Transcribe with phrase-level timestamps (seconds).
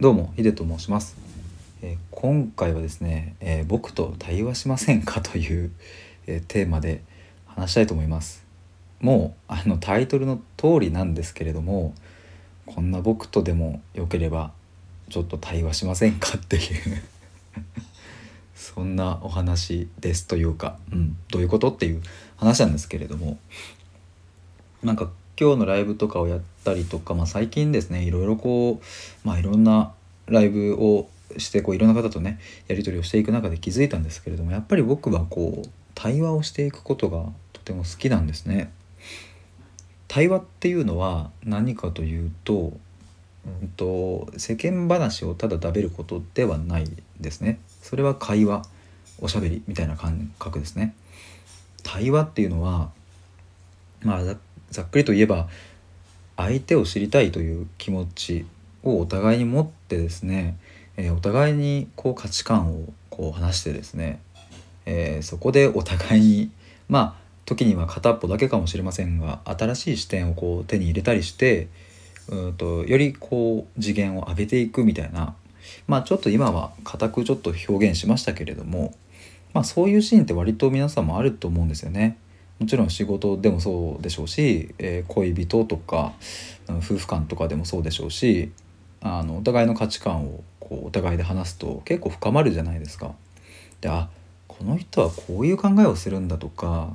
[0.00, 1.14] どうもヒデと申します、
[1.82, 5.70] えー今回はですね、えー僕と対話しませんかという、
[6.26, 7.02] えーテーマで
[7.44, 8.42] 話したいと思います。
[9.02, 11.92] もうあのタイトルの通りなんですけれども
[12.64, 14.52] こんな僕とでもよければ
[15.10, 16.62] ちょっと対話しませんかっていう
[18.56, 22.00] そんなお話ですというか、うん、どういうことっていう
[22.38, 23.38] 話なんですけれども
[24.82, 25.10] なんか
[25.40, 29.92] 今日のライブとかをやったりとか、まあ、最近ですねいろいろこう、まあ、いろんな
[30.26, 31.08] ライブを
[31.38, 38.70] してこういろんな方とねやり取りをしていく中で気づいたんですけれどもやっぱり僕はこう対話をしていくことがとても好きなんですね。
[40.08, 42.72] 対話っていうのは何かというと,、
[43.46, 47.60] うん、と世間話をただ食べることではないですね。
[47.80, 48.64] それは会話
[49.20, 50.94] おしゃべりみたいな感覚ですね。
[51.82, 52.90] 対話っていうのは
[54.02, 54.36] まあ
[54.70, 55.48] ざっくりと言えば
[56.36, 58.46] 相手を知りたいという気持ち
[58.82, 60.56] をお互いに持ってですね、
[60.96, 64.20] えーお互いにこう価値観をこう話してですね、
[64.86, 66.50] えーそこでお互いに
[66.88, 71.68] まあ時には片っぽだけかもしれませんが新しい視点をこう手に入れたりして
[72.28, 75.34] うんとよりこう次元を上げていくみたいな
[75.86, 78.94] まあちょっと今は固くちょっと表現しましたけれども
[79.52, 82.16] まあそういうシーンって割と皆さんもあると思うんですよね。
[82.60, 86.12] もちろん仕事でもそうでしょうし、えー恋人とか
[86.68, 88.52] 夫婦間とかでもそうでしょうし
[89.00, 93.14] あのお互いの価値観をこうお互いで話すと結構深まるじゃないですか。
[93.80, 94.08] であ
[94.46, 96.90] この人はこういう考えをするんだとか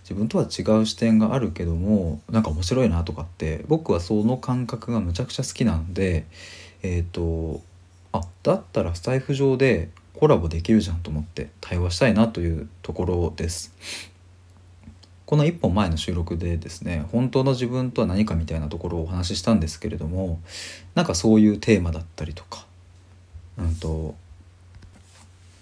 [0.00, 6.24] 自分とは違う視点があるけどもなんか面白いなとかって僕はその感覚がむちゃくちゃ好きなので
[6.82, 7.60] えっ、と
[8.12, 13.74] あだったらスタイフ上でコラボできるじゃんと思って対話したいなというところです。
[15.26, 20.40] この1本前の収録でですね本当の自分とは何かみたいなところをお話ししたんですけれども
[20.94, 22.64] なんかそういうテーマだったりとか
[23.58, 24.14] うんと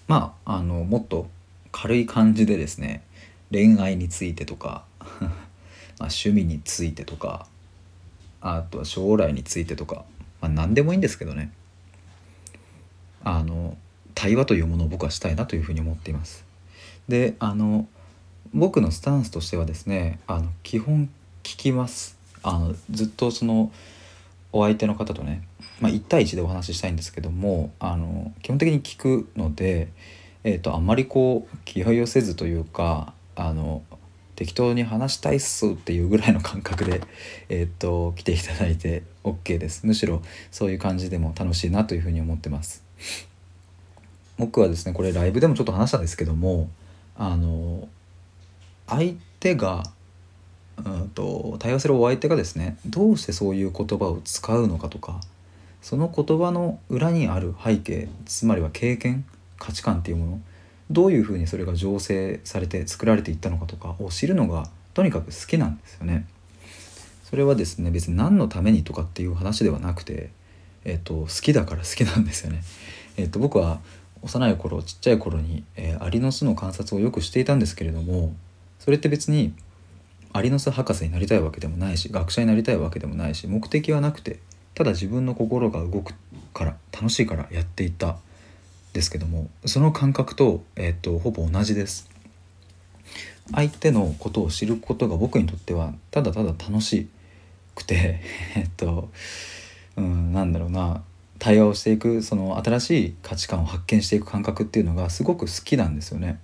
[0.07, 1.27] まああのもっと
[1.71, 3.03] 軽い感じでですね
[3.51, 4.85] 恋愛についてとか
[5.99, 7.47] ま趣味についてとか
[8.41, 10.05] あとは将来についてとか、
[10.41, 11.51] まあ、何でもいいんですけどね
[13.23, 13.75] あの
[14.13, 16.45] 対話というものを僕はしたいなというふうに思っています。
[17.09, 17.87] であの
[18.55, 21.09] 僕のスタンスとしてはですねあの基本
[21.43, 22.17] 聞きます。
[22.41, 23.69] あのずっとその
[24.53, 25.45] お相手の方とね、
[25.81, 29.89] まあ、1対1でお話ししたいんですけどもあの基本的に聞くので、
[30.45, 33.83] えー、とあんまりこう気負いをせずというかあの
[34.37, 37.01] 適当に話したいっすっていうぐらいの感覚で、
[37.49, 39.85] えー、と来ていただいて OK です。
[39.85, 42.85] むしろそういう感じでも楽しいなというふうに思ってます。
[44.37, 46.69] 僕はですねこれライブでもちょっと話したんですけども
[47.17, 47.89] あの
[48.87, 49.83] 相手が
[50.77, 55.21] うんと対話するお相手がですねどうしてそういう言葉を使うのかとか
[55.81, 59.25] その言葉の裏にある背景つまりは経験
[59.57, 60.41] 価値観っていうもの
[60.91, 66.25] どういうふうにそれが醸成されて作られていったのかとかを知るのがとにかく好きなんですよね。
[67.23, 70.29] それはですね別に何のためにとかっていう話ではなくて、
[70.85, 72.61] えっと好きだから好きなんですよね。
[73.17, 73.79] えっと僕は
[74.21, 78.35] 幼い頃ちっちゃい頃に、えーアリの巣の観察をよくしていたんですけれども
[78.85, 79.51] それって別に
[80.31, 84.37] アリの巣博士になりたいわけでもないし学者になりたいわけでもないし目的はなくて
[84.75, 86.13] ただ自分の心が動く
[86.53, 88.17] から楽しいからやっていた
[88.93, 92.07] ですけどもその感覚と,、えっとほぼ同じです
[93.53, 97.09] 相手のことを知ることが僕にとってはただただ楽し
[97.73, 98.21] くて
[98.55, 99.09] えっと
[99.95, 101.01] うんなんだろうな
[101.39, 106.39] 対話をしていくその新しい価値観を発見していく感覚っていうのがすごく好きなんですよね。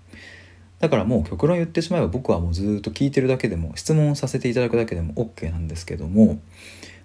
[0.82, 6.40] だからもう極論言ってしまえば僕はもうずっと聞いてるだけでも質問させていただくだけでも OK なんですけども、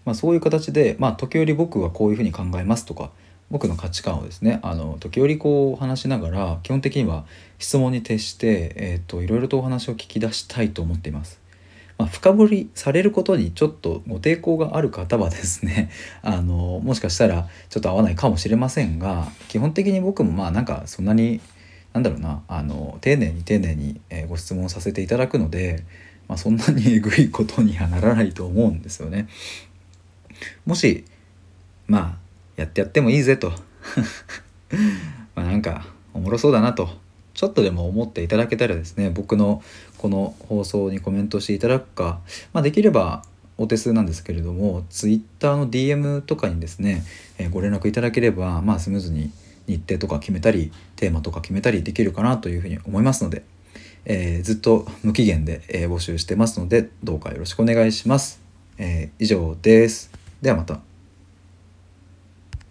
[0.07, 3.11] まあ、そういう形で、まあ、時折僕はこういうふうに考えますとか
[3.51, 7.27] 僕の価値観をですねあの時折こう話しながら基本的には
[7.59, 11.41] 質問に徹して、えー、といろいろとお話を聞き出したいと思っています。
[11.99, 15.91] まあ、深掘りされることにちょっとご抵抗がある方はですね
[16.23, 21.41] あのもしかしたらちょっと合わないかもしれませんが基本的に僕もまあなんかそんなに
[21.97, 25.83] なんだろうなあの丁寧に丁寧に、ご質問させていただくので、
[26.29, 29.29] まあ、そんなにえぐいことにはならないと思うんですよね。
[30.67, 31.07] もし
[31.87, 32.17] まあ
[32.57, 33.51] やってやってもいいぜと
[35.35, 36.91] まなんかおもろそうだなと
[37.33, 39.63] ちょっとでも思っていただけたらですね僕の
[39.97, 42.21] この放送にコメントしていただくか、
[42.53, 43.25] まあ、できれば
[43.57, 47.05] お手数なんですけれども Twitter の DM とかにですね、
[47.39, 49.31] えご連絡いただければ、まあ、スムーズに
[49.67, 53.43] 日程とか決めたりテーマとか決めたりできるかなというふうに思いますので、
[54.05, 58.41] えーずっと無期限で、えー募集してますのでどうかよろしくお願いします。
[58.79, 60.11] えー以上です。
[60.43, 60.96] ではまた。